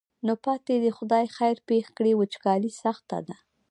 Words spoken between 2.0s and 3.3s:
وچکالي سخته